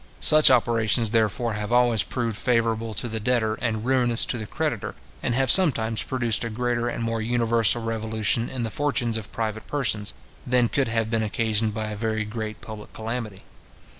[0.19, 4.95] Such operations, therefore, have always proved favourable to the debtor, and ruinous to the creditor,
[5.21, 9.67] and have sometimes produced a greater and more universal revolution in the fortunes of private
[9.67, 10.15] persons,
[10.47, 13.43] than could have been occasioned by a very great public calamity.